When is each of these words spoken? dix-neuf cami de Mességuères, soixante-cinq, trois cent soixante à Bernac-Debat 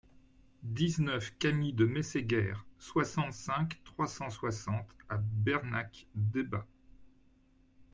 dix-neuf 0.63 1.37
cami 1.37 1.73
de 1.73 1.85
Mességuères, 1.85 2.65
soixante-cinq, 2.79 3.79
trois 3.83 4.07
cent 4.07 4.31
soixante 4.31 4.89
à 5.09 5.17
Bernac-Debat 5.17 6.65